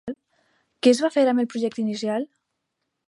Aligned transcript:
Què 0.87 0.93
es 0.93 1.01
va 1.05 1.11
fer 1.17 1.25
amb 1.33 1.43
el 1.43 1.49
projecte 1.53 1.85
inicial? 1.85 2.27